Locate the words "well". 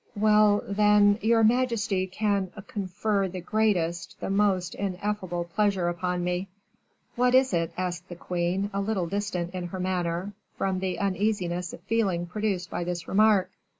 0.15-0.63